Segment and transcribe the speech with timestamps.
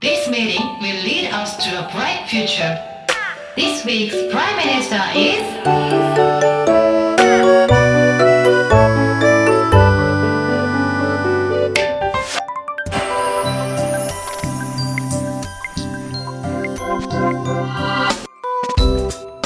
[0.00, 2.78] This meeting will lead us to a bright future.
[3.56, 5.42] This week's Prime Minister is.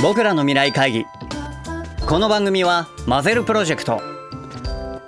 [0.03, 1.07] 僕らの未来会議
[2.07, 4.03] この番組はマゼルプロジェクト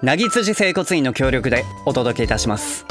[0.00, 2.86] なぎ辻整骨院の協力でお届けいたします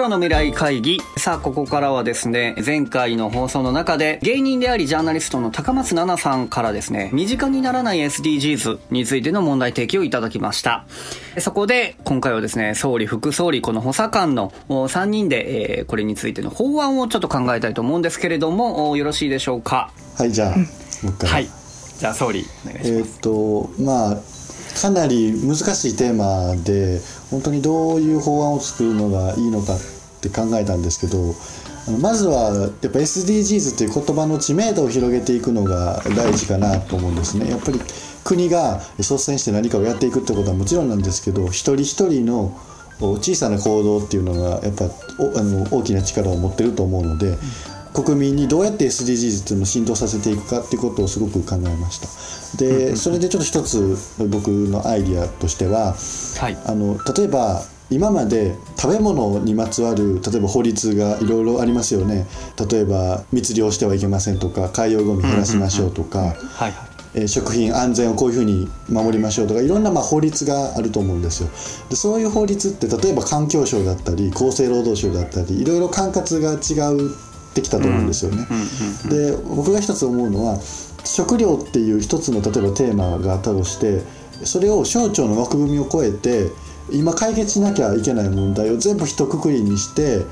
[0.00, 1.00] らの未来会議。
[1.16, 10.86] さあここからはですね前回の放送の中で芸人でありジャーナリストの高松菜奈さんからですね身近にならない SDGs についての問題提起をいただきました。
[11.38, 19.90] そこで今回はですね総理副総理この補佐官の3人で、えーこれについての法案をちょっと考えたいと思うんですけれどもおよろしいでしょうか？
[20.16, 20.54] はいじゃあ
[21.02, 21.48] 僕から、はい。
[21.98, 24.16] じゃあ総理お願いします、えーっとまあ
[24.80, 29.78] かなり難しいテーマで本当にどういう法案を作るのがいいのかっ
[30.20, 31.34] て考えたんですけど
[31.98, 37.50] まずはやっぱ SDGs という言葉の知名度を広げていくのが大事かなと思うんですね。
[37.50, 37.80] やっぱり
[38.22, 42.56] 国が率先して何かをやっていくってことはもちろんなんですけど一人一人の
[43.00, 47.38] 小さな行動っていうのがやっぱあの大きな力を持ってると思うので、
[47.92, 52.08] 国民にどうやって SDGs っていうのを浸透させていくかっていうことをすごく考えました。
[52.58, 53.96] でそれでちょっと一つ
[54.28, 55.94] 僕のアイディアとしては
[56.38, 56.58] はい。
[56.66, 62.26] あの例えば今まで食べ物にまつわる例えば法律がいろいろありますよね。
[62.70, 66.72] 例えば密漁してはいけませんとか海洋ゴミ減らしましょうとか、はいはい。
[67.14, 71.48] えー食品安全をこういうふうに守りましょうとかいろんなまあ法律があると思うんですよ。
[71.88, 77.10] でそういう法律って例えば環境省だったり厚生労働省だったりいろいろ管轄が違う
[77.50, 78.46] ってきたと思うんですよね、
[79.08, 80.58] で僕が一つ思うのは
[81.04, 84.02] 食料っていう一つの例えばテーマがあったとして
[84.44, 86.50] それを省庁の枠組みを超えて
[86.90, 90.24] 今解決しなきゃいけない問題を全部一括りにして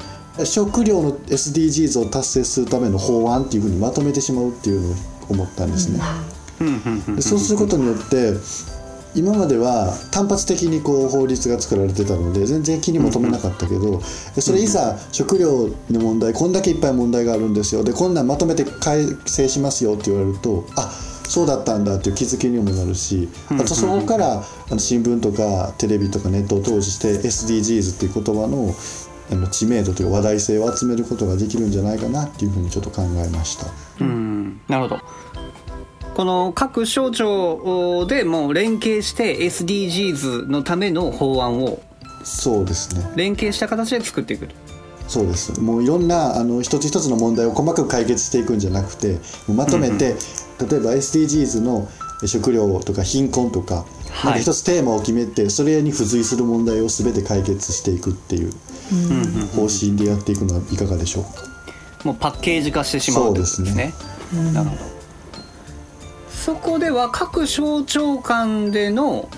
[0.44, 4.94] 食料の SDGs を達成するための法案っていうふうにまとめてしまうっていうのを
[5.30, 6.00] 思ったんですね。
[7.16, 8.34] でそうすることによって
[9.14, 17.84] 今までは単発的にこう法律が作られてたので全然気にも留めなかったけどそれいざ食料の問題こんだけいっぱい問題があるんですよ。
[17.84, 20.90] でこんなんまとめて改正しますよって言われるとあ
[21.28, 28.74] そうだったんだっていう気づきにもなるしあとそこからあの新聞とかテレビとかネットを通して SDGs っていう言葉の
[29.30, 33.66] あの知名度というか話題性を集めることができるんじゃないかなっていうふうにちょっと考えました。
[34.00, 34.60] うん。
[34.68, 35.00] なるほど
[36.18, 41.80] この各省庁でもう連携して SDGs のための法案を
[42.24, 43.08] そうですね。
[43.14, 44.54] 連携した形で作っていくと。
[45.06, 45.60] そうです。
[45.60, 50.16] もういろんなあの一つ一つの問題を細かく解決していくんじゃなくてまとめて、
[50.68, 51.88] 例えば SDGs の
[52.26, 54.24] 食料とか貧困とか,、はい。
[54.24, 58.52] なんか一つテーマを決めてそれに付随する問題を全て解決していくっていう
[59.54, 61.30] 方針でやっていくのはいかがでしょうか？
[62.02, 63.94] もうパッケージ化してしまうということですね。
[64.52, 64.97] なるほど
[66.48, 69.28] そこでは各省庁間での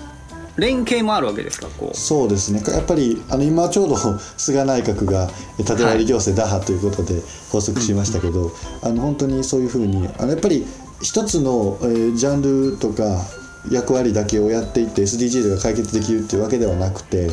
[0.55, 1.97] 連携もあるわけですかこう。
[1.97, 2.63] そうですね。
[2.65, 3.97] やっぱりあの今ちょうど
[4.37, 7.21] 菅内閣が縦割り行政打破ということで
[7.51, 10.65] 発足しましたけど、あの本当にそういうふうにあのやっぱり
[11.01, 13.25] 一つの、えージャンルとか
[13.69, 17.29] 役割だけをやっていって SDGs が解決できるっていうわけではなくて、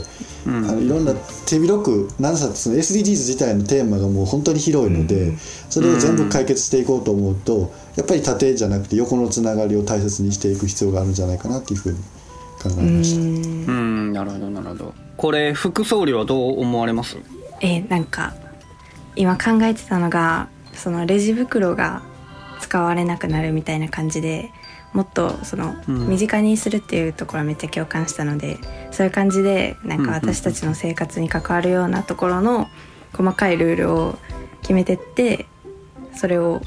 [0.46, 1.14] あのいろんな
[1.46, 5.36] 手広く何さその SDGs 自体のテーマがもう本当に広いので、
[5.70, 11.98] それを全部解決していこうと思うとやっぱり縦じゃなくて横のつながりを大切にしていく必要があるんじゃないかなっていうふうに
[12.62, 13.20] 考えました。
[13.20, 14.12] うん。
[14.12, 14.94] なるほどなるほど。
[15.16, 17.16] これ副総理はどう思われます？
[17.60, 18.34] えーなんか
[19.16, 22.02] 今考えてたのがそのレジ袋が
[22.60, 24.50] 使われなくなるみたいな感じで
[24.92, 26.08] もっとそのうん。
[26.08, 28.58] 身近にするっていうところはめっちゃ共感したので、
[28.90, 32.68] そういう感じでなんか私たちの生活に関わるようなところの
[33.12, 34.18] 細かいルールを
[34.62, 35.46] 決めてって
[36.14, 36.60] それを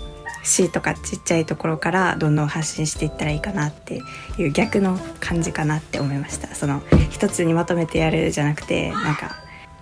[0.44, 4.02] C とかちっちゃいところからどんどん発信していったらいいかなって
[4.38, 6.56] いう逆の感じかなって思いました。
[6.56, 9.36] その一つにまとめてやるじゃなくてなんか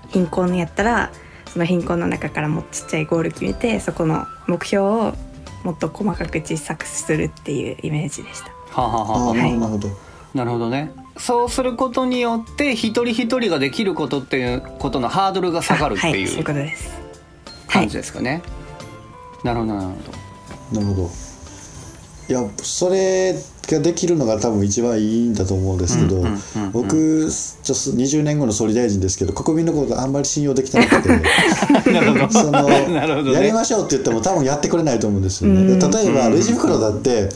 [0.09, 1.11] 貧困やったら
[1.47, 5.13] その貧困の中からもうちっちゃいゴール決めてそこの目標を
[5.63, 8.49] もっと細かく小さくするっていうイメージでした。
[8.81, 9.25] はあ、はあはあ。
[9.27, 9.89] はあなるほど
[10.33, 10.69] なるほど。
[10.69, 10.91] ね。
[11.17, 16.97] そうすることによって一人一人ができることっていうことのハードルが下がるってはい、そういいううことです。
[17.67, 18.41] 感じですかね、
[19.43, 19.95] なるほどなるほ
[20.73, 20.79] ど。
[20.81, 21.28] なるほど
[22.29, 23.33] いやそれ
[23.67, 26.71] ができるのが多分一番いいんだと思うんですけど、うんうんうんうん。
[26.71, 31.09] 僕ちょっと20年後の総理大臣ですけど国民のことあんまり信用できてなくて。
[32.31, 33.33] その ね。
[33.33, 35.73] やりましょうって言っても多分やってくれないと思うんですよね。
[35.73, 37.29] うん例えばレジ袋だって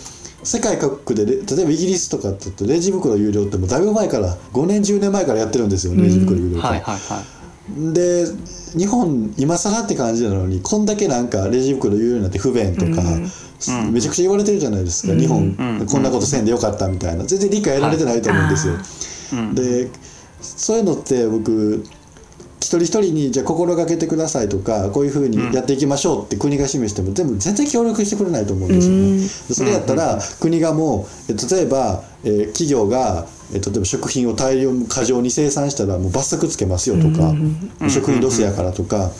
[0.44, 7.94] 世界各国でレ例えばイギリスとかって言うとレジ袋有料ってもうだいぶ前から5年10年前からやってるんですよレジ袋有料化、はいはいはい。
[7.94, 8.28] で
[8.78, 13.02] 日本今更って感じなのにこんだけなんかレジ袋有料になって不便とか、
[13.92, 15.86] めちゃくちゃ言われてるじゃないですか、日本、うん。
[15.86, 17.24] こんなことせんでよかったみたいな。
[17.26, 18.74] 全然理解得られてないと思うんですよ、
[19.34, 19.56] うん。
[19.56, 19.90] で
[20.42, 21.84] そういうのって僕
[22.60, 29.28] 一人一人にじゃあ心がけてくださいとかこういうふうにやっていきましょうって国が示しても全部全然協力してくれないと思うんですよね。
[29.54, 37.34] それやったら国がもうえ例えば、えー企業が、えー例えば食品を大量過剰に生産したらもう罰則つけますよとか、
[37.90, 39.12] 食品ロスやからとか。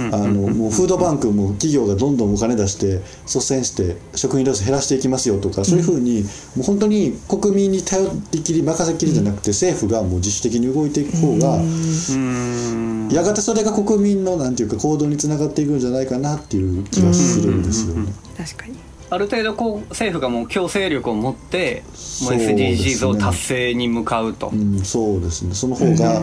[0.00, 6.28] あのもうフードバンクも企業がどんどんお金出して率先して食品ロス減らしていきますよとかそういうふうにも
[6.60, 13.08] う本当に国民に頼りきり任せきりじゃなくて政府がもう自主的に動いていく方がうん。
[13.10, 18.12] やがてそれが国民のなんていうか行動につながっていくんじゃないかなっていう気がするんですよね。
[18.36, 18.76] 確かに。
[19.10, 21.82] ある程度こう政府がもう強制力を持って
[22.22, 25.54] もう SDGs を達成に向かうと、うん、そうですね。
[25.54, 26.22] その方が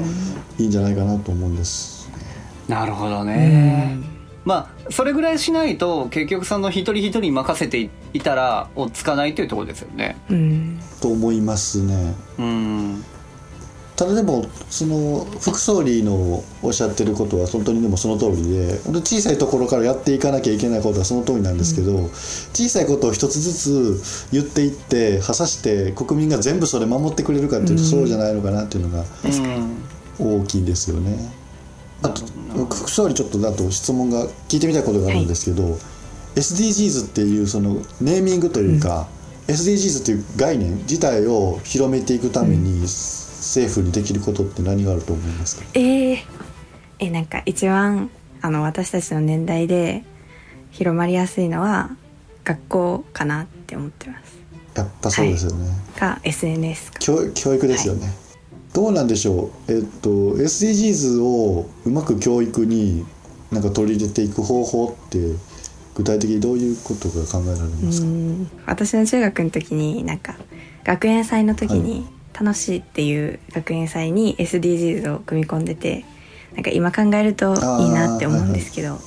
[0.60, 1.95] いいんじゃないかなと思うんです。
[2.68, 3.98] なるほどね、
[4.44, 10.18] まあそれぐらいしないと結局その一人一人に任せていたら追っつかないというところですよね。
[10.30, 10.80] うん。
[11.02, 12.16] と思いますね。
[12.40, 13.04] うん。
[13.96, 22.10] ただでもその副総理のおっしゃってることは本当にでもその通りで小さいところからやっていかなきゃいけないことはその通りなんですけど、
[22.54, 29.28] 小さいことを一つずつ言っていって果たして国民が全部それ守ってくれるかっていうとそうじゃないのかなっていうのがう
[29.60, 30.42] ん。
[30.42, 31.18] 大きいんですよね。
[32.02, 32.26] あと
[32.66, 35.78] 副総理ちょっとだと質問が聞いてみたいことがあるんですけど、
[36.36, 39.08] SDGs っていうそのネーミングというか、
[39.48, 46.18] SDGs っていう概念自体を広めていくために政府にできることって何があると思いますか、えー、
[47.00, 48.10] えなんか一番
[48.42, 50.04] あの私たちの年代で
[50.72, 51.96] 広まりやすいのは
[52.44, 54.36] 学校かなって思ってます。
[54.76, 57.00] やっぱそうですよね、か SNS か。
[57.00, 58.14] 教教育ですよね、
[58.76, 59.72] どうなんでしょう。
[59.72, 63.06] えっと SDGs をうまく教育に
[63.50, 65.18] なんか取り入れていく方法って
[65.96, 68.52] 具体的にどういうことが考えられますか、うん。
[68.66, 70.36] 私の中学の時になんか
[70.84, 72.06] 学園祭の時に
[72.38, 76.04] 楽しいっていう学園祭に SDGs を組み込んでて
[76.54, 79.00] なんか今考えるといいなって思うんですけど、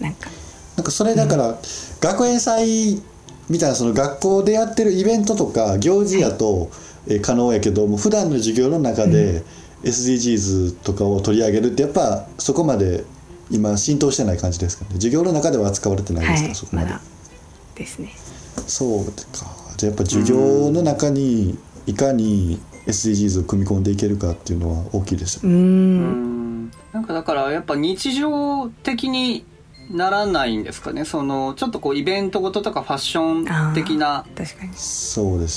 [0.00, 0.28] なんか。
[0.76, 1.58] なんかそれだから、
[2.00, 3.02] 学園祭
[3.48, 6.89] みたいなその学校でやってるイベントとか行事やと、えー
[7.22, 9.42] 可能やけども普段の授業の中で
[9.82, 13.04] SDGs とかを取り上げるってやっぱそこまで
[13.50, 14.90] 今浸透してない感じですかね。
[14.94, 17.00] 授業の中では扱われてないですか、はいそこまで、まだ
[17.74, 18.12] ですね。
[18.66, 19.12] そうか。
[19.76, 25.54] じゃあやっぱ授業の中にいかに SDGs を組み込んでいけるかっていうのは大きいですよね。
[25.54, 26.70] うん。
[26.92, 29.44] なんかだからやっぱ日常的に
[29.90, 31.04] ならないんですかね。
[31.04, 34.24] そのちょっとこうイベントごととかファッション的な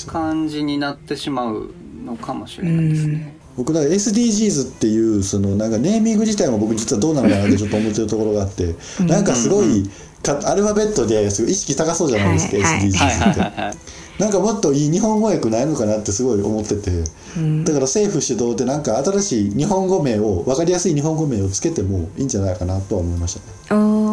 [0.06, 1.70] 感じになってしまう
[2.04, 3.36] のかもしれないですね。
[3.56, 9.88] 僕だから SDGs っていうそのなんかネーミング自体も僕実はどうなのかなってちょっと思ってるところがあってなんかすごい
[10.24, 13.94] かアルファベットですごい意識高そうじゃないですか、SDGs って。
[14.18, 16.90] なんかもっといい日本語訳ないのかなってすごい思ってて。
[17.36, 17.64] うん。
[17.64, 24.03] だから政府主導でなんか新しい日本語名を分かりやすい日本語名をつけてもいいんじゃないかなとは思いましたね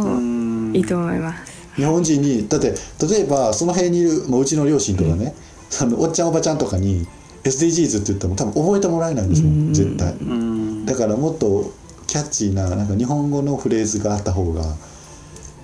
[0.73, 1.51] いいと思います。
[1.75, 2.73] 日本人にだって
[3.07, 5.33] 例えばその辺にいる、まあ、うちの両親とかね、
[5.81, 7.07] あのおっちゃんおばちゃんとかに
[7.43, 10.13] SDGs って言っても多分覚えてもらえないんですもん絶対。
[10.13, 10.85] うん。
[10.85, 11.73] だからもっと
[12.07, 14.63] キャッチーななんか日本語のフレーズがあった方が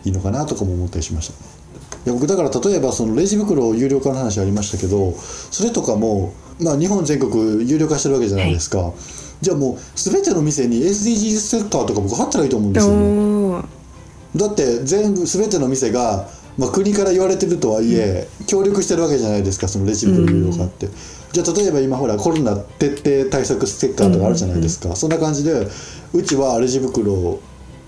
[0.05, 1.57] いいのかなとかも思ったりしましたね。
[2.05, 8.93] いや僕だから例えばそのレジ袋有料化の話ありましたけどそれとかも、まあ、日本全国有料化してるわけじゃないですか、
[9.41, 13.46] じゃあもう全ての店に SDGs ステッカーとか僕貼ったらいいと思うんですよね
[14.37, 16.27] だって全部全ての店が、
[16.57, 20.87] まあ、国から言われてるとはいえ、協力してるわけじゃないですかそのレジ袋有料化って、
[21.31, 25.67] じゃあ例えば今ほらコロナ徹底対策ステッカーとかあるじゃないですか、そんな感じで
[26.13, 27.41] うちはレジ袋を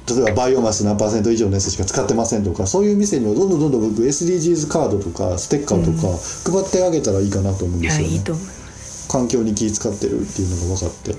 [0.10, 6.08] 例えばバイオマス何パーセント以上のやつしか使ってませんとかそういう店にはどんどんどんどん僕 SDGs カードとかステッカーとか
[6.52, 8.14] 配ってあげたらいいかなと思うんいですよね。
[8.14, 11.16] やいいと思います環境に気使ってるっていうのが分かって。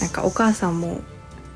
[0.00, 1.00] なんかお母さんも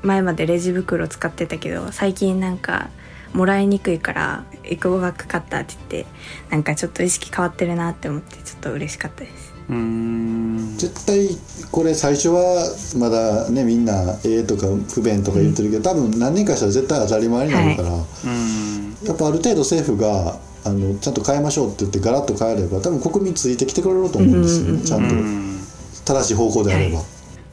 [0.01, 2.89] 前までレジ袋使ってたけど最近なんか
[3.33, 6.11] もらいにくいからエコバッグ買ったって言って
[6.49, 9.53] なんかちょっと意識変わってるなって思ってちょっと嬉しかったです。
[9.69, 10.75] うん。
[10.77, 11.29] 絶対
[11.71, 12.65] これ最初は
[12.97, 18.97] まだねみんなええとか不便とか言ってるけど、多分何年かしたら絶対当たり前になるから、うん。
[19.03, 24.83] やっぱある程度政府があのちゃんと変えましょうって言ってガラッと変えれば多分国民ついてきてくれると思うんですよね、うん。
[24.83, 25.15] ちゃんと。
[25.15, 25.59] うん。
[26.03, 26.99] 正しい方向であれば、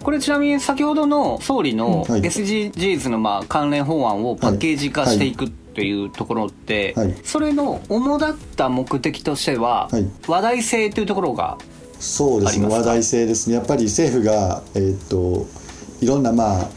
[0.03, 2.23] これちなみに先ほどの総理のはい。
[2.23, 7.15] SDGs のまあ関連法案をパッケージ化していく、っていうところって、はい。
[7.25, 10.07] それの主だった目的としては、はい。
[10.27, 11.59] 話題性というところが
[11.99, 12.67] そうですね。
[12.69, 13.57] 話題性ですね。
[13.57, 15.47] やっぱり政府が、えーっと
[16.01, 16.69] いろんなまあ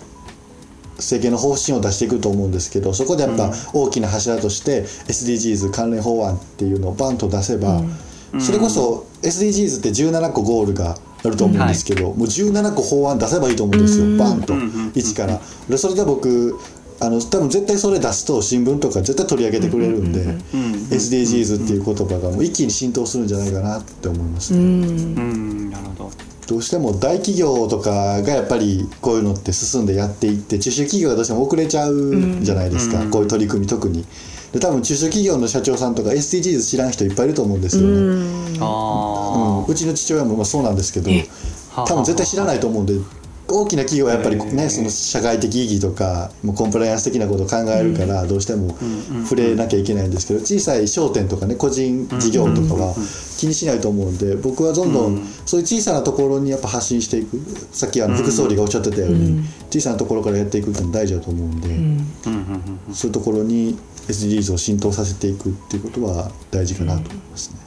[0.98, 7.82] 政権の方針を出していくと思うんですけどそこでやっぱ大きな柱として SDGs 関連法案っていうのをバンと出せば、
[8.40, 15.40] それこそ SDGs って17個ゴールがあると思うんですけど、もう17個法案出せばいいと思うんですよ、バンと、1から。
[15.70, 16.58] でそれで僕
[17.02, 20.24] あの多分絶対それ出すと新聞とか絶対取り上げてくれるんで、
[20.96, 24.60] SDGs っていう言葉がもう一気に浸透するんじゃないかなって思いますね。
[24.60, 25.70] うん。
[25.72, 26.12] なるほど。
[26.48, 34.06] どうしても大企業とかがやっぱりこういうのって進んでやっていって中小企業がどうしても遅れちゃうじゃないですか、こういう取り組み特に。
[34.52, 38.00] で多分中小企業の社長さんとか SDGs 知らん人いっぱいいると思うんですよね、う
[38.58, 38.58] ん。
[38.60, 42.96] あうちの父親もまあそうなんですけどはあ多分絶対知らないと思うんで
[43.52, 48.76] 大きな企業はやっぱりねその社会的意義とかもうコンプライアンス的なことを考えるからどうしても
[49.24, 52.96] 触れなきゃいけないんですけど小さい商店とかね個人事業とかは
[53.38, 57.40] 気にしないと思うんで僕はどんどんそういう小さなところにやっぱ発信していく
[57.72, 62.04] さっきあの副総理がおっしゃってたように小さなところからやっていくっていうの大事だと思うんで
[62.94, 63.78] そういうところに
[64.08, 67.58] SDGs を浸透させていくっていうことは大事かなと思いますね。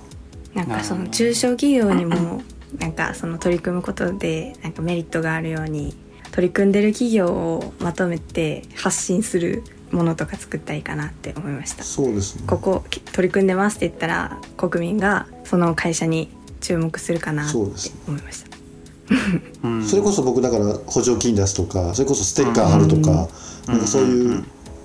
[0.55, 2.43] なんかその中小企業にも
[2.79, 5.95] なんかその取り組むことでなんかメリットがあるように
[6.33, 9.63] 取り組んでる企業をまとめて発信する
[9.93, 11.85] ものとか作ったらいいかなって思いました。
[11.85, 12.43] そうですね。
[12.47, 19.69] ここき取り組んでますって言ったら国民がその会社に注目するかなって思そうですいました。
[19.69, 19.85] うん。
[19.87, 23.29] それこそ僕だから補助金出すとかそれこそステッカー貼るとか
[23.69, 24.45] なんかそういう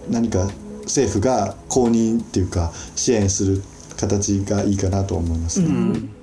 [0.10, 0.48] 何か
[0.84, 3.64] 政府が公認っていうか支援する
[3.98, 6.19] 形がいいかなと思いますね。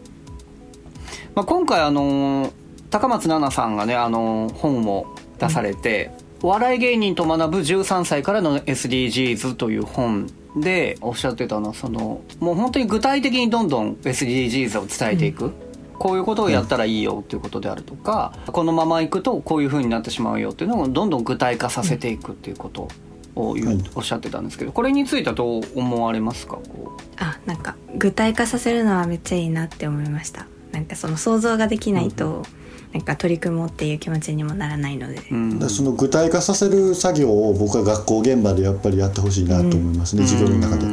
[1.37, 2.51] まあ、今回あの
[2.89, 5.07] 高松菜奈さんがねあの本を
[5.39, 6.11] 出されて
[6.43, 15.53] 「お笑い芸人と学ぶ13歳からの SDGs」という本でおっしゃってたのはそのもう本当に具体的にどんどん SDGs を伝えていく。
[15.99, 22.89] こういうことをやったらいいよっていうことであるとか、このままいくとこういう風になってしまうよっていうのをどんどん具体化させていくっていうこと
[23.35, 23.79] を言うはい。
[23.95, 26.57] おっしゃってたんですけどこれについてはどう思われますか？
[26.57, 27.03] こう。
[27.17, 32.45] あなんか具体化させるのはめっちゃいいなって思いましたなんかその想像ができないと、
[32.93, 40.87] なんか取り組もうっていう気持ちにもならないので、うんその具体化させる作業を僕は学校現場でやっぱりやってほしいなと思いますね、授業の中で。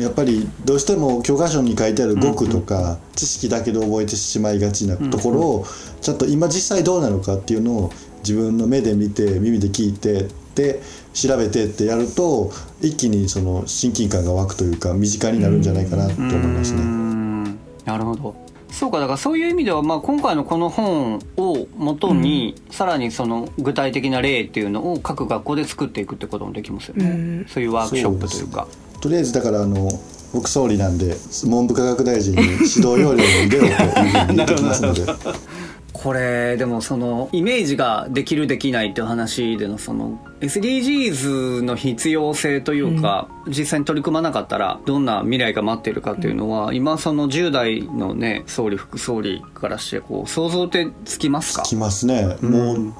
[0.00, 5.66] やっぱりどうしても教科書に書いてある語句とか知識だけで覚えてしまいがちなところを
[6.00, 10.80] ちゃんと今実際どうなのかっていうのを自分の目で見て耳で聞いてで
[11.12, 16.82] 調べてってやると一気にその親近感が湧くというか身近になるんじゃないかなと思いますね。
[16.82, 17.58] ん。
[17.84, 18.39] なるほど
[18.70, 27.46] そうかだからそういう意味では、まあ、今回のこの本をもとに、さらにその具体的な例っていうのを各学校で作っていくってこともできますよね、うん。
[27.48, 28.66] そういうワークショップというか。
[29.00, 29.90] とりあえずだからあの
[30.32, 35.02] 僕総理なんで文部科学大臣に指導要領に入れろというふうに言ってきますので。
[35.92, 51.62] これでもそのイメージができるできないっていう話でのその SDGs の必要性というか、実際に取り組まなかったらどんな未来が待っているかっていうのは、今その10代のね総理副総理からしてこう想像ってつきますか？
[51.64, 52.94] きますね、もう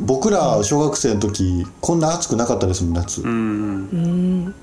[0.00, 3.30] 僕ら小学生の時こんな暑くなかったですもん夏、うん。
[3.30, 4.54] うん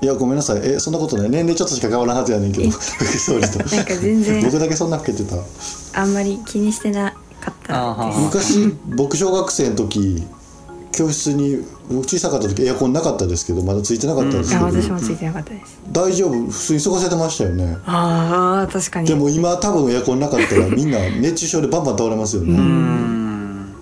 [0.00, 0.60] いやごめんなさい。
[0.62, 1.30] えそんなことない。
[1.30, 2.70] 年齢ちょっとしか変わらんはずやねんけど。
[2.70, 3.58] 副総理と。
[3.58, 4.44] なんか全然。
[4.44, 5.36] 僕だけそんな老けてた。
[6.00, 8.20] あんまり気にしてなかったです。
[8.20, 10.22] 昔僕小学生の時
[10.92, 15.78] 教室に僕小さかった時エアコンなかったですけどまだついてなかったですけあど、私もついてなかったです。
[15.90, 16.46] 大丈夫？
[16.46, 17.76] 普通に過ごせてましたよね。
[17.84, 19.08] ああ確かに。
[19.08, 23.74] でも今多分エアコンなかったら みんな熱中症でバンバン倒れますよね、うん。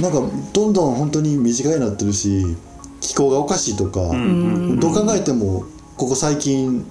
[0.00, 2.56] なんかどんどん本当に身近になってるし
[3.00, 5.64] 気候がおかしいとか、どう考えても
[5.96, 6.84] ここ最近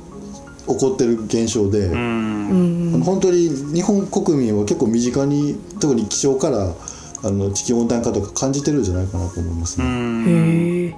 [0.68, 6.74] 起こってる現象で、本当に日本国民は結構身近に特に気象から
[7.24, 10.96] あの地球温暖化とか感じてるんじゃないかなと思いますね。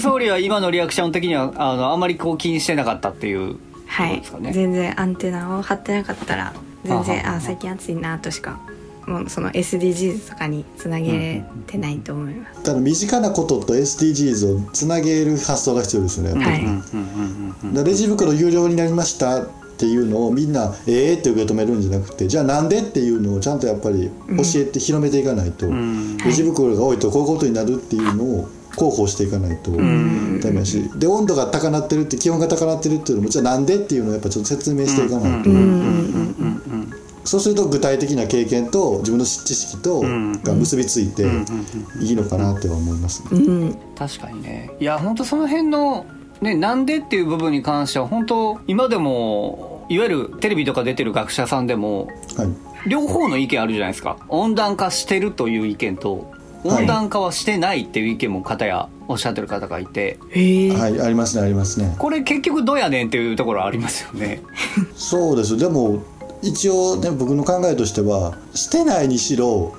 [0.00, 3.56] 総理は今のリアクション的にはあのあまりこう気にしてなかったっていう
[3.86, 4.10] はい。
[4.10, 4.52] そうですかね。
[4.52, 8.60] 全然アンテナを張ってなかったら全然あ最近暑いなとしか
[9.08, 16.30] もうその SDGs とかにつなげれてないと思います、ただ身近なことと SDGs をつなげる発想が必要ですよね。
[16.30, 16.66] やっぱり。
[16.66, 17.84] はい。
[17.86, 19.46] レジ袋有料になりましたっ
[19.78, 26.16] ていうのをみんなええって受け止めるんじゃなくてじゃあなんでっていうのをちゃんとやっぱり教えて広めていかないと、ん。
[26.18, 35.50] レジ袋が多いとこういうことになるっていうのを広報していかないとダメだしで温度が高なってるって気温が高なってるっていうのもじゃあなんでっていうのをやっぱちょっと説明していかないと、
[37.28, 40.42] そうすると具体的な経験と自分の知識とん。
[40.42, 41.24] が結びついて
[42.00, 43.28] いいのかなっては思います、ね。
[43.32, 43.78] うん。
[43.94, 44.70] 確かにね。
[44.80, 46.06] いや本当その辺の
[46.40, 52.88] ねなんでっていう部分に関しては本当今でもいわゆるテレビとか出てる学者さんでもはい。
[52.88, 54.16] 両方の意見あるじゃないですか。
[54.28, 56.30] 温暖化してるという意見と
[56.64, 60.18] はい温暖化はしてないっていう意見も方やおっしゃってる方がいて。
[60.30, 61.94] へえ、はいありますねありますね。
[61.98, 64.40] これ結局どうやねんっていうところありますよね。
[64.96, 65.58] そうです。
[65.58, 66.02] でも
[66.42, 69.74] 一応ね僕の考えとしてはしてないにしろ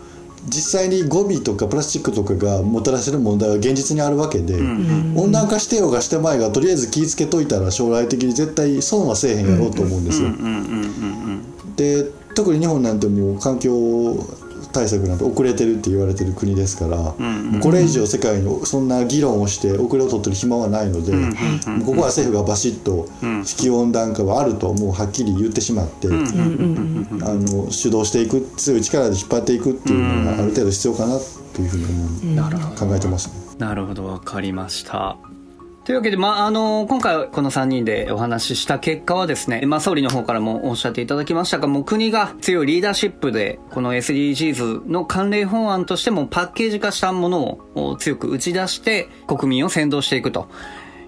[0.46, 4.58] 実際にゴミとかプラスチックとかがもたらせる問題は現実にあるわけで、
[5.16, 10.30] 温暖化してようがしてまいがとりあえず気ぃつけといたら将来的に絶対損はせえへんやろうと思うんですよ。
[10.30, 12.04] うんうんうんうんで
[12.36, 13.72] 特に日本なんてもう環境
[14.72, 23.08] 対策なんて遅れてるって言われてる国ですから、もうこれ以上世界にそんな議論をして遅れを取ってる暇はないので、もうここは政府がバシッと
[23.44, 31.20] 地球温暖化はあるともうはっきり言ってしまって、あの主導していく強い力で引っ張っていくっていうのがある程度必要かな
[31.54, 32.38] というふうに
[32.78, 33.34] 考えてますね。
[33.58, 34.06] なるほど。
[34.06, 35.18] わかりました
[35.86, 50.50] というわけで、まあ、あの今回この3人でお話しした結果はですね、まあ、総理の方からもおっしゃっていただきましたがもう国が強いリーダーシップでこの SDGs の関連法案としてもパッケージ化したものを強く打ち出して国民を先導していくと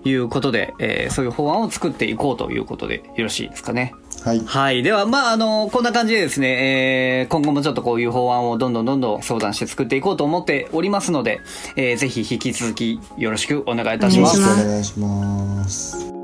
[0.04, 3.94] いうことで、えーそういう法案を作っていこうということでよろしいですかね。
[4.24, 4.84] はい、はい。
[4.84, 11.42] では、まあ、あの、こんな感じでですね、えー今後もちょっとこういう法案をどんどんどんどん相談して作っていこうと思っておりますので、
[11.76, 15.00] えーぜひ引き続きよろしくお願いいたしますお願いし。
[15.00, 16.21] ますお願いします。